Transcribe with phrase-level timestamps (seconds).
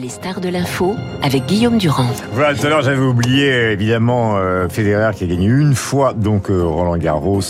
[0.00, 2.06] Les stars de l'info avec Guillaume Durand.
[2.32, 6.48] Voilà, tout à l'heure j'avais oublié évidemment euh, Federer qui a gagné une fois donc
[6.48, 7.42] euh, Roland Garros.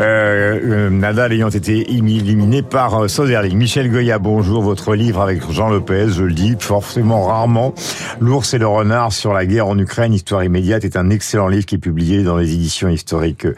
[0.00, 3.56] Euh, euh, Nadal ayant été éliminé par euh, Soderling.
[3.56, 4.62] Michel Goya, bonjour.
[4.62, 7.74] Votre livre avec Jean Lopez, je le dis forcément rarement.
[8.20, 11.64] L'ours et le renard sur la guerre en Ukraine, histoire immédiate, est un excellent livre
[11.64, 13.56] qui est publié dans les éditions historiques euh,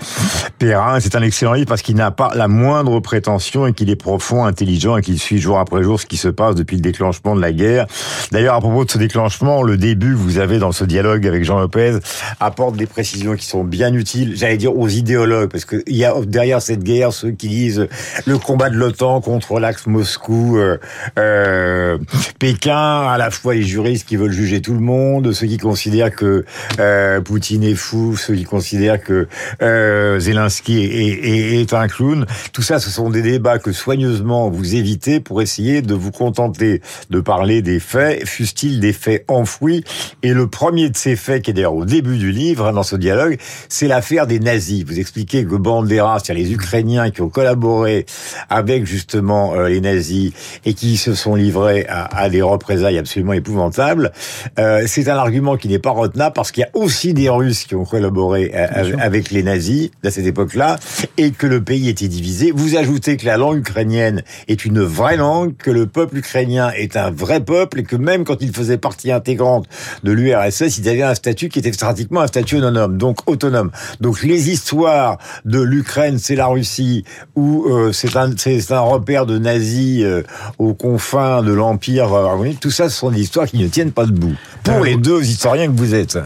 [0.59, 1.01] Perrin.
[1.01, 4.45] C'est un excellent livre parce qu'il n'a pas la moindre prétention et qu'il est profond,
[4.45, 7.41] intelligent et qu'il suit jour après jour ce qui se passe depuis le déclenchement de
[7.41, 7.87] la guerre.
[8.31, 11.45] D'ailleurs, à propos de ce déclenchement, le début que vous avez dans ce dialogue avec
[11.45, 11.99] Jean Lopez
[12.41, 16.15] apporte des précisions qui sont bien utiles, j'allais dire aux idéologues, parce qu'il y a
[16.27, 17.89] derrière cette guerre ceux qui disent
[18.27, 20.79] le combat de l'OTAN contre l'axe Moscou, euh,
[21.19, 21.99] euh,
[22.39, 26.15] Pékin, à la fois les juristes qui veulent juger tout le monde, ceux qui considèrent
[26.15, 26.45] que
[26.79, 29.29] euh, Poutine est fou, ceux qui considèrent que
[29.61, 32.27] Zelensky est, est, est un clown.
[32.53, 36.81] Tout ça, ce sont des débats que soigneusement vous évitez pour essayer de vous contenter
[37.11, 39.85] de parler des faits, fussent-ils des faits enfouis.
[40.23, 42.83] Et le premier de ces faits, qui est d'ailleurs au début du livre, hein, dans
[42.83, 44.85] ce dialogue, c'est l'affaire des nazis.
[44.85, 48.07] Vous expliquez que Bandera, c'est-à-dire les Ukrainiens qui ont collaboré
[48.51, 50.33] avec justement euh, les nazis
[50.65, 54.13] et qui se sont livrés à, à des représailles absolument épouvantables,
[54.59, 57.65] euh, c'est un argument qui n'est pas retenable parce qu'il y a aussi des Russes
[57.65, 60.79] qui ont collaboré euh, avec les nazis à cette époque-là
[61.17, 62.53] et que le pays était divisé.
[62.55, 66.97] Vous ajoutez que la langue ukrainienne est une vraie langue, que le peuple ukrainien est
[66.97, 69.67] un vrai peuple et que même quand il faisait partie intégrante
[70.05, 73.71] de l'URSS, il avait un statut qui était pratiquement un statut autonome, donc autonome.
[74.01, 79.27] Donc les histoires de l'Ukraine, c'est la Russie, ou euh, c'est un, c'est un repère
[79.27, 80.23] de nazis euh,
[80.59, 84.07] aux confins de l'Empire, euh, tout ça, ce sont des histoires qui ne tiennent pas
[84.07, 84.35] debout.
[84.63, 86.19] Pour les deux historiens que vous êtes.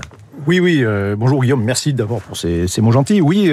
[0.46, 0.82] Oui, oui.
[0.84, 3.20] Euh, bonjour Guillaume, merci d'abord pour ces, ces, mots gentils.
[3.20, 3.52] Oui.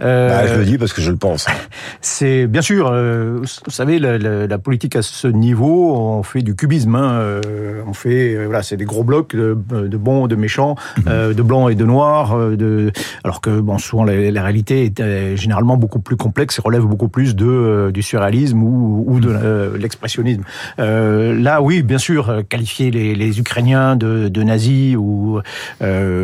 [0.00, 1.46] Euh, bah, je le dis parce que je le pense.
[2.00, 2.90] C'est bien sûr.
[2.92, 6.96] Euh, vous savez, la, la, la, politique à ce niveau, on fait du cubisme.
[6.96, 7.40] Hein,
[7.86, 11.32] on fait, voilà, c'est des gros blocs de, de bons, de méchants, mmh.
[11.34, 12.36] de blancs et de noirs.
[12.36, 16.84] De, alors que bon, souvent la, la, réalité est généralement beaucoup plus complexe et relève
[16.84, 20.42] beaucoup plus de du surréalisme ou, ou de l'expressionnisme.
[20.78, 25.40] là, oui, bien sûr, qualifier les, les Ukrainiens de, de, nazis ou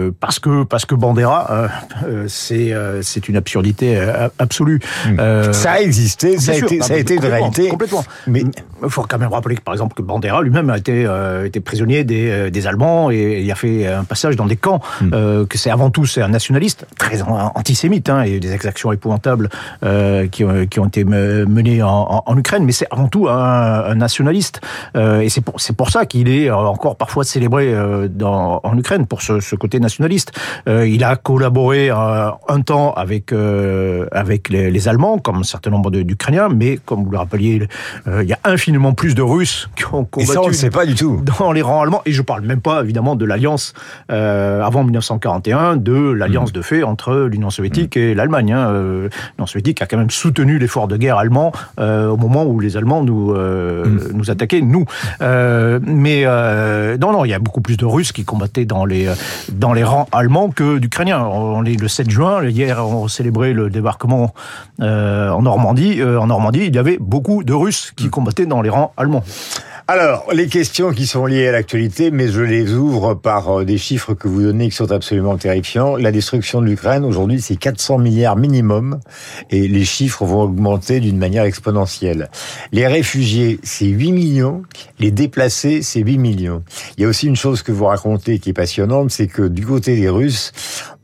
[0.09, 1.69] parce que parce que Bandera, euh,
[2.05, 4.81] euh c'est euh, c'est une absurdité euh, absolue.
[5.19, 7.69] Euh, ça a existé, ça a sûr, été, ça a été de réalité.
[7.69, 8.05] Complètement.
[8.27, 8.45] Mais
[8.83, 11.07] il faut quand même rappeler que par exemple que Bandera lui-même a été
[11.45, 14.81] été prisonnier des des Allemands et il a fait un passage dans des camps.
[15.01, 15.47] Mm.
[15.47, 19.49] que c'est avant tout c'est un nationaliste très antisémite hein, et des exactions épouvantables
[20.31, 23.85] qui ont qui ont été menées en, en, en Ukraine, mais c'est avant tout un,
[23.85, 24.61] un nationaliste.
[24.97, 27.75] et c'est pour c'est pour ça qu'il est encore parfois célébré
[28.09, 30.33] dans en Ukraine pour ce, ce côté nationaliste.
[30.69, 35.43] Euh, il a collaboré euh, un temps avec euh, avec les, les, Allemands, comme un
[35.43, 37.69] certain nombre d'Ukrainiens, mais comme vous le rappeliez,
[38.07, 38.39] euh, il y a
[38.71, 40.31] infiniment plus de Russes qui ont combattu.
[40.31, 41.23] Et ça, on ne sait pas du tout.
[41.39, 43.75] Dans les rangs allemands, et je parle même pas évidemment de l'alliance
[44.11, 46.53] euh, avant 1941, de l'alliance mmh.
[46.53, 48.01] de fait entre l'Union soviétique mmh.
[48.01, 48.53] et l'Allemagne.
[48.53, 48.73] Hein.
[48.73, 53.03] L'Union soviétique a quand même soutenu l'effort de guerre allemand au moment où les Allemands
[53.03, 54.13] nous mmh.
[54.15, 54.85] nous attaquaient, nous.
[55.21, 59.09] mais non, non, il y a beaucoup plus de Russes qui combattaient dans les
[59.53, 61.25] dans les rangs allemands que d'Ukrainiens.
[61.25, 64.35] On est le 7 juin, hier on célébrait le débarquement
[64.81, 66.01] euh, en Normandie.
[66.01, 69.25] Euh, en Normandie, il y avait beaucoup de Russes qui combattaient dans les rangs allemands.
[69.93, 74.15] Alors, les questions qui sont liées à l'actualité, mais je les ouvre par des chiffres
[74.15, 75.97] que vous donnez qui sont absolument terrifiants.
[75.97, 79.01] La destruction de l'Ukraine, aujourd'hui, c'est 400 milliards minimum,
[79.51, 82.31] et les chiffres vont augmenter d'une manière exponentielle.
[82.71, 84.63] Les réfugiés, c'est 8 millions,
[85.01, 86.63] les déplacés, c'est 8 millions.
[86.97, 89.67] Il y a aussi une chose que vous racontez qui est passionnante, c'est que du
[89.67, 90.53] côté des Russes,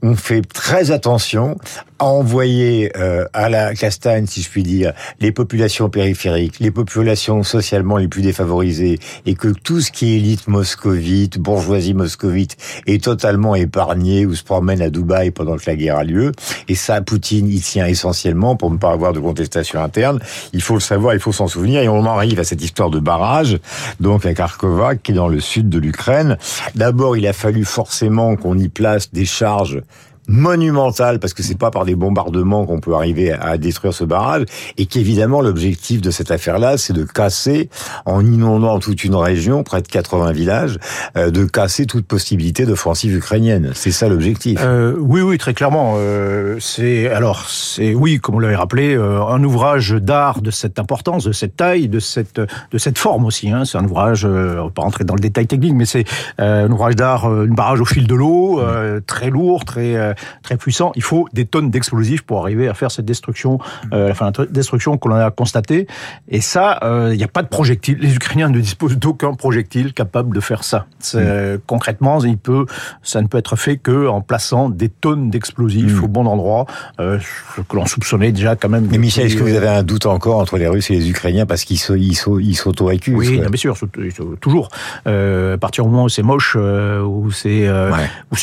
[0.03, 1.57] on fait très attention
[1.99, 7.43] à envoyer euh, à la castagne, si je puis dire, les populations périphériques, les populations
[7.43, 13.03] socialement les plus défavorisées, et que tout ce qui est élite moscovite, bourgeoisie moscovite, est
[13.03, 16.33] totalement épargné ou se promène à Dubaï pendant que la guerre a lieu.
[16.69, 20.21] Et ça, Poutine y tient essentiellement pour ne pas avoir de contestation interne.
[20.53, 21.81] Il faut le savoir, il faut s'en souvenir.
[21.81, 23.59] Et on en arrive à cette histoire de barrage,
[24.01, 26.37] donc à Kharkova, qui est dans le sud de l'Ukraine.
[26.75, 29.81] D'abord, il a fallu forcément qu'on y place des charges
[30.29, 34.45] monumentale parce que c'est pas par des bombardements qu'on peut arriver à détruire ce barrage
[34.77, 37.69] et qu'évidemment l'objectif de cette affaire-là c'est de casser
[38.05, 40.79] en inondant toute une région près de 80 villages
[41.17, 43.73] euh, de casser toute possibilité d'offensive ukrainienne.
[43.75, 44.61] C'est ça l'objectif.
[44.63, 45.95] Euh, oui oui très clairement.
[45.97, 50.79] Euh, c'est alors c'est oui comme vous l'avez rappelé euh, un ouvrage d'art de cette
[50.79, 53.65] importance de cette taille de cette de cette forme aussi hein.
[53.65, 56.05] c'est un ouvrage euh, on va pas rentrer dans le détail technique mais c'est
[56.41, 58.61] euh, un ouvrage d'art un barrage au fil de l'eau
[59.07, 60.93] très lourd très très puissant.
[60.95, 63.59] Il faut des tonnes d'explosifs pour arriver à faire cette destruction,
[63.93, 65.87] euh, enfin la destruction que l'on a constatée.
[66.29, 67.99] Et ça, euh, il n'y a pas de projectile.
[68.01, 70.87] Les Ukrainiens ne disposent d'aucun projectile capable de faire ça.
[71.15, 71.59] Mm.
[71.67, 72.67] Concrètement, il peut,
[73.03, 76.05] ça ne peut être fait que en plaçant des tonnes d'explosifs mm.
[76.05, 76.67] au bon endroit,
[77.01, 77.19] euh,
[77.57, 78.89] ce que l'on soupçonnait déjà quand même.
[78.91, 81.47] Mais Michel, est-ce que vous avez un doute encore entre les Russes et les Ukrainiens
[81.47, 83.77] parce qu'ils s'auto-accusent Oui, bien sûr,
[84.41, 84.69] toujours.
[85.07, 87.91] Euh, à partir du moment où c'est moche, euh, où c'est, euh,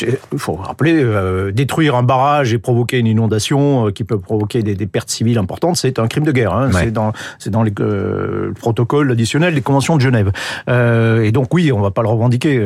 [0.00, 4.74] il faut rappeler, euh, détruire un barrage et provoquer une inondation qui peut provoquer des,
[4.74, 6.54] des pertes civiles importantes, c'est un crime de guerre.
[6.54, 6.70] Hein.
[6.72, 10.30] C'est dans, c'est dans les, le protocole additionnel des conventions de Genève.
[10.68, 12.62] et donc oui, on va pas le revendiquer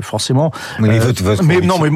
[0.00, 0.52] forcément.
[0.78, 1.90] Mais, votre, votre mais non, mais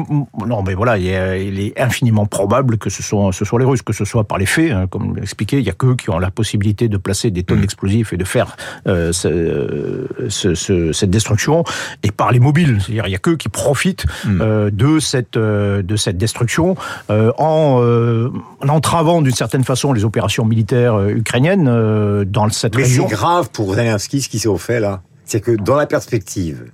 [0.45, 3.81] non, mais voilà, il, il, est infiniment probable que ce soit, ce soit les Russes,
[3.81, 6.19] que ce soit par les faits, hein, comme expliqué, il y a qu'eux qui ont
[6.19, 7.61] la possibilité de placer des tonnes mm.
[7.61, 8.55] d'explosifs et de faire
[8.87, 11.63] euh, ce, ce, cette destruction
[12.03, 12.77] et par les mobiles.
[12.81, 14.41] C'est-à-dire, il y a qu'eux qui profitent mm.
[14.41, 16.75] euh, de cette euh, de cette destruction
[17.09, 18.31] euh, en, euh,
[18.61, 23.03] en, entravant d'une certaine façon les opérations militaires euh, ukrainiennes dans cette région.
[23.03, 25.01] Mais c'est grave pour Zelensky ce qui s'est fait là.
[25.25, 26.65] C'est que dans la perspective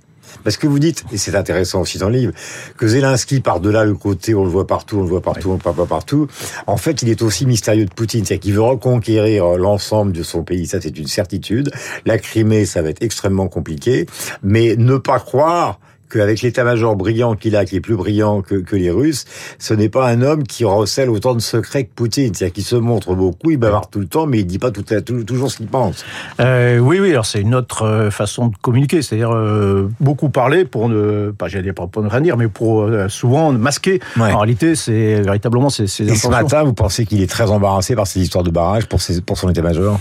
[0.44, 2.32] parce que vous dites, et c'est intéressant aussi dans le livre,
[2.78, 5.58] que Zelensky, par-delà le côté, on le voit partout, on le voit partout, on le
[5.62, 6.26] voit pas partout,
[6.66, 8.24] en fait, il est aussi mystérieux de Poutine.
[8.24, 11.70] C'est-à-dire qu'il veut reconquérir l'ensemble de son pays, ça c'est une certitude.
[12.06, 14.06] La Crimée, ça va être extrêmement compliqué.
[14.42, 15.78] Mais ne pas croire
[16.12, 19.24] qu'avec l'état-major brillant qu'il a, qui est plus brillant que, que les Russes,
[19.58, 22.34] ce n'est pas un homme qui recèle autant de secrets que Poutine.
[22.34, 24.82] C'est-à-dire qu'il se montre beaucoup, il bavarde tout le temps, mais il dit pas tout,
[24.82, 26.04] tout, toujours ce qu'il pense.
[26.40, 30.64] Euh, oui, oui, alors c'est une autre euh, façon de communiquer, c'est-à-dire euh, beaucoup parler
[30.64, 34.00] pour ne, pas j'allais dire pour ne rien dire, mais pour euh, souvent masquer.
[34.18, 37.94] En réalité, c'est véritablement ces, ces Et ce matin, vous pensez qu'il est très embarrassé
[37.94, 39.98] par ces histoires de barrage pour, ses, pour son état-major?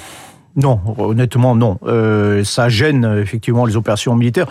[0.57, 1.77] Non, honnêtement, non.
[1.85, 4.47] Euh, ça gêne effectivement les opérations militaires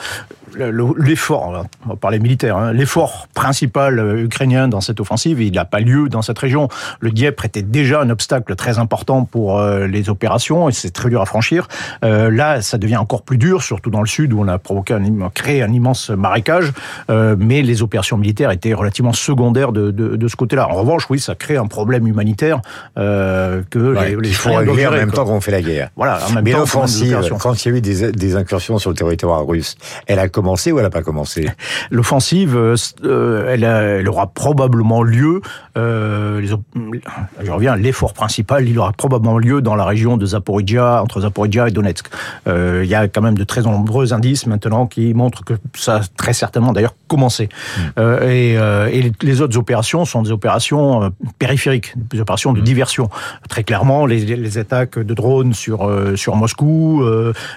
[0.56, 5.64] l'effort, on va parler militaire, hein, l'effort principal euh, ukrainien dans cette offensive, il n'a
[5.64, 6.68] pas lieu dans cette région.
[7.00, 11.08] Le Dieppe était déjà un obstacle très important pour euh, les opérations et c'est très
[11.08, 11.68] dur à franchir.
[12.04, 14.94] Euh, là, ça devient encore plus dur, surtout dans le sud où on a provoqué
[14.94, 16.72] un, créé un immense marécage,
[17.10, 20.68] euh, mais les opérations militaires étaient relativement secondaires de, de, de ce côté-là.
[20.68, 22.60] En revanche, oui, ça crée un problème humanitaire
[22.98, 25.90] euh, que ouais, les, les faut régler en même temps qu'on fait la guerre.
[25.96, 28.96] Voilà, en même mais l'offensive, quand il y a eu des, des incursions sur le
[28.96, 29.76] territoire russe,
[30.06, 31.48] elle a commencé ou elle n'a pas commencé?
[31.90, 35.40] L'offensive, euh, elle, elle, aura probablement lieu.
[35.76, 41.02] Euh, les, je reviens, l'effort principal, il aura probablement lieu dans la région de Zaporizhia,
[41.02, 42.06] entre Zaporizhia et Donetsk.
[42.48, 45.96] Euh, il y a quand même de très nombreux indices maintenant qui montrent que ça
[45.96, 47.48] a très certainement d'ailleurs commencé.
[47.48, 47.80] Mmh.
[47.98, 51.08] Euh, et, euh, et, les autres opérations sont des opérations euh,
[51.38, 52.64] périphériques, des opérations de mmh.
[52.64, 53.10] diversion.
[53.48, 55.80] Très clairement, les, les attaques de drones sur
[56.16, 57.02] sur Moscou,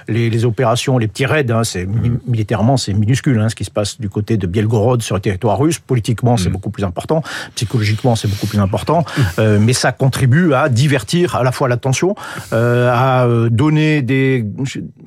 [0.08, 2.20] les, les, opérations, les petits raids, hein, c'est mmh.
[2.28, 5.58] militairement c'est minuscule, hein, ce qui se passe du côté de Bielgorod sur le territoire
[5.60, 5.80] russe.
[5.80, 6.54] Politiquement, c'est mmh.
[6.54, 7.24] beaucoup plus important.
[7.56, 9.02] Psychologiquement, c'est beaucoup plus important.
[9.02, 9.22] Mmh.
[9.40, 12.16] Euh, mais ça contribue à divertir à la fois l'attention,
[12.52, 14.46] euh, à euh, donner des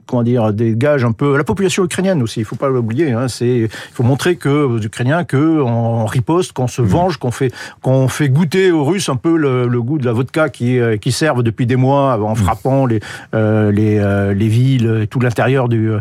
[0.06, 2.40] comment dire des gages un peu à la population ukrainienne aussi.
[2.40, 3.12] Il faut pas l'oublier.
[3.12, 6.86] Hein, c'est il faut montrer que aux Ukrainiens que on riposte, qu'on se mmh.
[6.86, 7.52] venge, qu'on fait
[7.82, 11.12] qu'on fait goûter aux Russes un peu le, le, goût de la vodka qui qui
[11.12, 13.00] servent depuis des mois en frappant les
[13.34, 15.92] euh, les, les villes tout l'intérieur du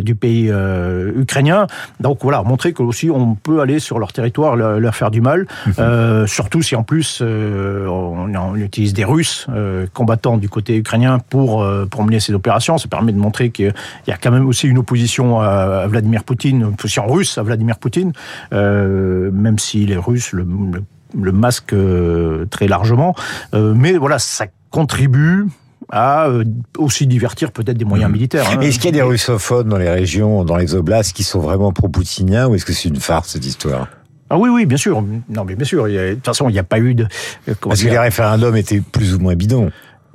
[0.00, 0.50] du pays
[1.16, 1.66] ukrainiens.
[2.00, 5.20] Donc voilà, montrer que aussi on peut aller sur leur territoire leur, leur faire du
[5.20, 5.70] mal, mmh.
[5.78, 10.76] euh, surtout si en plus euh, on, on, utilise des Russes euh, combattants du côté
[10.76, 12.78] ukrainien pour euh, pour mener ces opérations.
[12.78, 13.74] Ça permet de montrer qu'il
[14.06, 17.78] y a quand même aussi une opposition à, Vladimir Poutine, une opposition russe à Vladimir
[17.78, 18.12] Poutine,
[18.52, 20.82] euh, même si les Russes le, le,
[21.20, 23.14] le masquent euh, très largement.
[23.52, 25.46] mais voilà, ça contribue
[25.90, 26.44] à euh,
[26.78, 28.14] aussi divertir peut-être des moyens mmh.
[28.14, 28.50] militaires.
[28.50, 28.60] Hein.
[28.60, 31.72] Est-ce qu'il y a des russophones dans les régions, dans les oblasts, qui sont vraiment
[31.72, 33.88] pro-poutiniens ou est-ce que c'est une farce cette histoire?
[34.28, 35.04] Ah oui, oui, bien sûr.
[35.28, 35.86] Non, mais bien sûr.
[35.86, 37.06] De toute façon, il n'y a pas eu de.
[37.60, 39.70] Parce que les référendums étaient plus ou moins bidons.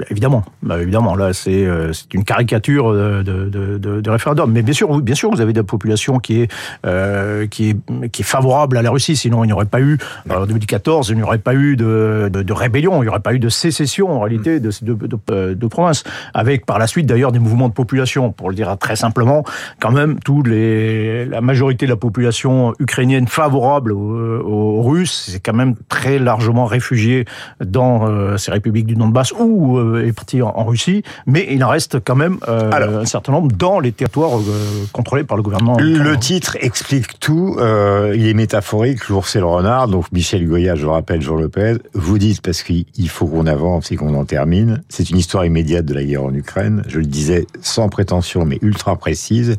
[0.09, 4.51] Évidemment, bah, évidemment, là c'est euh, une caricature de, de, de, de, référendum.
[4.51, 6.51] Mais bien sûr, bien sûr, vous avez des populations qui est
[6.85, 9.15] euh, qui est qui est favorable à la Russie.
[9.15, 9.97] Sinon, il n'y aurait pas eu
[10.29, 13.33] en 2014, il n'y aurait pas eu de, de, de, rébellion, il n'y aurait pas
[13.33, 16.03] eu de sécession en réalité de de, de, de provinces.
[16.33, 19.43] Avec par la suite d'ailleurs des mouvements de population, pour le dire très simplement,
[19.79, 25.39] quand même, tous les la majorité de la population ukrainienne favorable aux, aux Russes, c'est
[25.39, 27.25] quand même très largement réfugiée
[27.63, 31.99] dans euh, ces républiques du Donbass ou est parti en, Russie, mais il en reste
[32.03, 35.77] quand même euh, Alors, un certain nombre dans les territoires euh, contrôlés par le gouvernement.
[35.79, 37.55] Le titre explique tout.
[37.59, 39.07] Euh, il est métaphorique.
[39.09, 39.87] L'ours et le renard.
[39.87, 43.91] Donc Michel Goya, je le rappelle, Jean Lopez, vous dites parce qu'il faut qu'on avance
[43.91, 44.83] et qu'on en termine.
[44.89, 46.83] C'est une histoire immédiate de la guerre en Ukraine.
[46.87, 49.57] Je le disais sans prétention, mais ultra précise.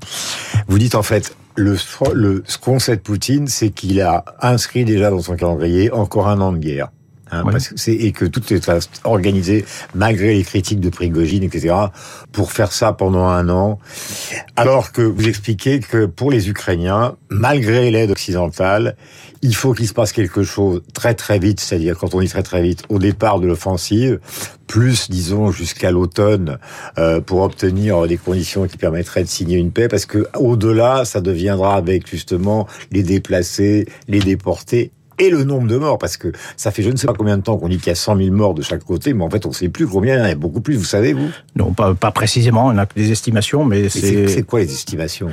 [0.69, 1.77] Vous dites en fait le,
[2.15, 6.29] le, ce qu'ont sait de Poutine, c'est qu'il a inscrit déjà dans son calendrier encore
[6.29, 6.89] un an de guerre.
[7.33, 8.71] Hein, parce que c'est, et que tout est
[9.05, 11.75] organisé, malgré les critiques de Prigogine, etc.,
[12.31, 13.79] pour faire ça pendant un an.
[14.57, 18.97] Alors que vous expliquez que pour les Ukrainiens, malgré l'aide occidentale,
[19.41, 22.43] il faut qu'il se passe quelque chose très très vite, c'est-à-dire quand on dit très
[22.43, 24.21] très vite, au départ de l'offensive,
[24.67, 26.59] plus disons jusqu'à l'automne,
[26.99, 31.23] euh, pour obtenir des conditions qui permettraient de signer une paix, parce que au-delà, ça
[31.23, 36.73] deviendra avec justement les déplacés, les déportés et le nombre de morts, parce que ça
[36.73, 38.35] fait je ne sais pas combien de temps qu'on dit qu'il y a 100 000
[38.35, 40.25] morts de chaque côté, mais en fait on ne sait plus combien, il y en
[40.25, 41.29] a beaucoup plus, vous savez vous?
[41.55, 44.26] Non, pas, pas précisément, on a que des estimations, mais, c'est...
[44.29, 45.29] C'est quoi les estimations?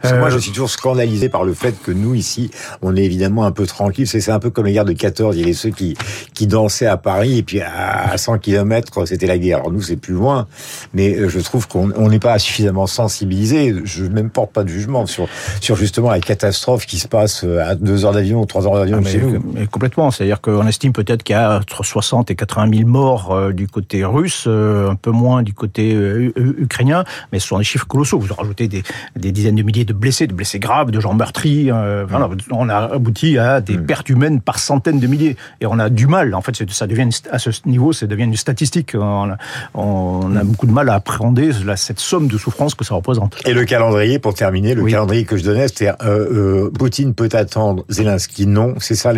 [0.00, 2.50] Parce que moi je euh, suis toujours scandalisé par le fait que nous ici,
[2.82, 5.40] on est évidemment un peu tranquille, c'est un peu comme les guerres de 14, il
[5.40, 5.96] y avait ceux qui,
[6.34, 9.58] qui dansaient à Paris, et puis à 100 km c'était la guerre.
[9.58, 10.46] Alors nous c'est plus loin,
[10.94, 14.68] mais euh, je trouve qu'on n'est pas suffisamment sensibilisé, je ne même porte pas de
[14.68, 15.28] jugement sur,
[15.60, 18.74] sur justement la catastrophe qui se passe euh, à deux heures d'avion ou trois heures
[18.74, 19.18] d'avion ah, chez
[19.54, 20.10] mais complètement.
[20.10, 23.68] C'est-à-dire qu'on estime peut-être qu'il y a entre 60 et 80 000 morts euh, du
[23.68, 27.86] côté russe, euh, un peu moins du côté euh, ukrainien, mais ce sont des chiffres
[27.86, 28.18] colossaux.
[28.18, 28.82] Vous rajoutez des,
[29.16, 31.70] des dizaines de milliers de blessés, de blessés graves, de gens meurtris.
[31.70, 35.36] voilà, on a abouti à des pertes humaines par centaines de milliers.
[35.60, 36.34] Et on a du mal.
[36.34, 38.94] En fait, ça devient à ce niveau, ça devient une statistique.
[38.94, 39.36] On a,
[39.74, 43.36] on a beaucoup de mal à appréhender cette somme de souffrance que ça représente.
[43.44, 45.66] Et le calendrier, pour terminer, le calendrier que je donnais,
[46.02, 48.46] euh, Poutine peut attendre Zelensky?
[48.46, 49.12] Non, c'est ça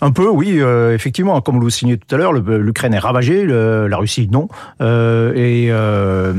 [0.00, 1.40] Un peu, oui, euh, effectivement.
[1.40, 4.48] Comme vous le signez tout à l'heure, l'Ukraine est ravagée, la Russie non.
[4.80, 6.32] Euh, et euh,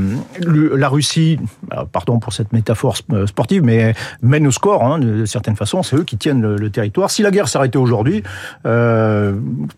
[0.44, 1.38] la Russie,
[1.92, 5.82] pardon pour cette métaphore sportive, mais mène au score hein, de certaines façons.
[5.82, 7.10] C'est eux qui tiennent le, territoire.
[7.10, 8.22] Si la guerre s'arrêtait aujourd'hui,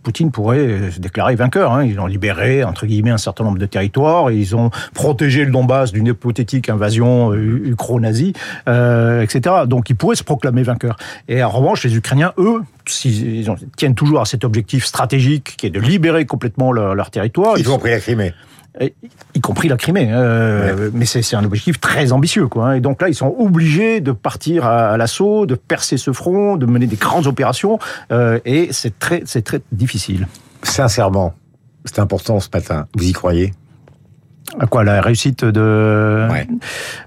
[0.03, 1.73] Poutine pourrait se déclarer vainqueur.
[1.73, 1.85] Hein.
[1.85, 4.31] Ils ont libéré entre guillemets un certain nombre de territoires.
[4.31, 8.35] Ils ont protégé le Donbass d'une hypothétique invasion ukro-nazie,
[8.67, 9.55] etc.
[9.67, 10.97] Donc ils pourraient se proclamer vainqueurs.
[11.29, 15.71] Et en revanche, les Ukrainiens, eux, s'ils tiennent toujours à cet objectif stratégique qui est
[15.71, 17.59] de libérer complètement leur, territoire.
[17.59, 18.33] Ils, ont pris la Crimée
[19.35, 20.09] y compris la Crimée.
[20.11, 22.69] Euh, mais c'est un objectif très ambitieux, quoi.
[22.69, 22.75] Hein.
[22.75, 26.67] Et donc là, ils sont obligés de partir à, l'assaut, de percer ce front, de
[26.67, 27.79] mener des grandes opérations,
[28.11, 30.27] euh, et c'est très, c'est très difficile.
[30.63, 31.35] Sincèrement,
[31.85, 32.87] c'est important ce matin.
[32.95, 33.53] Vous y croyez?
[34.59, 36.47] À quoi la réussite de ouais.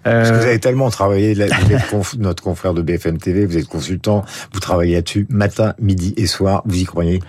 [0.07, 1.53] Euh, Parce que vous avez tellement travaillé, vous êtes
[2.17, 6.63] notre confrère de BFM TV, vous êtes consultant, vous travaillez là-dessus matin, midi et soir,
[6.65, 7.21] vous y croyez?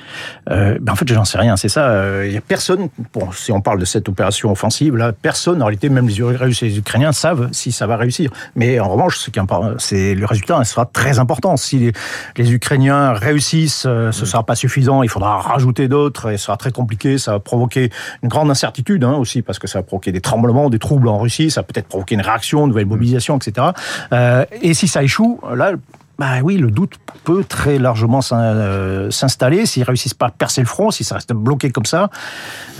[0.50, 1.88] Euh, ben En fait, j'en sais rien, c'est ça.
[1.88, 5.62] Euh, il y a personne, bon, si on parle de cette opération offensive, là, personne,
[5.62, 6.16] en réalité, même les
[6.62, 8.30] les Ukrainiens savent si ça va réussir.
[8.54, 9.40] Mais en revanche, ce qui
[9.78, 11.56] c'est le résultat sera très important.
[11.56, 11.92] Si
[12.36, 16.56] les, Ukrainiens réussissent, ce ne sera pas suffisant, il faudra rajouter d'autres, et ce sera
[16.56, 17.90] très compliqué, ça va provoquer
[18.22, 21.18] une grande incertitude hein, aussi, parce que ça va provoquer des tremblements, des troubles en
[21.18, 23.68] Russie, ça peut être provoquer une réaction, une nouvelle mobilisation, etc.
[24.12, 25.72] Euh, et si ça échoue, là,
[26.18, 26.94] bah oui, le doute
[27.24, 29.66] peut très largement euh, s'installer.
[29.66, 32.10] S'ils réussissent pas à percer le front, si ça reste bloqué comme ça,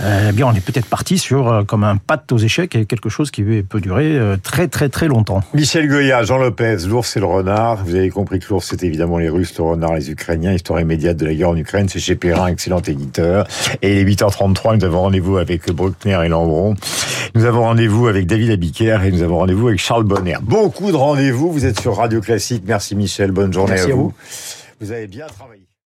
[0.00, 2.86] euh, eh bien on est peut-être parti sur euh, comme un pâte aux échecs et
[2.86, 5.42] quelque chose qui peut durer très très très longtemps.
[5.52, 7.84] Michel Goya, Jean Lopez, l'ours et le renard.
[7.84, 10.52] Vous avez compris que l'ours c'est évidemment les Russes, le renard les Ukrainiens.
[10.52, 13.46] Histoire immédiate de la guerre en Ukraine, c'est chez Perrin, excellent éditeur.
[13.82, 16.74] Et il est 8h33, nous avons rendez-vous avec Bruckner et Lambron.
[17.34, 20.36] Nous avons rendez-vous avec David Abiker et nous avons rendez-vous avec Charles Bonner.
[20.40, 21.52] Beaucoup de rendez-vous.
[21.52, 22.62] Vous êtes sur Radio Classique.
[22.66, 24.12] Merci Michel bonne journée à vous.
[24.80, 25.66] Vous avez bien travaillé.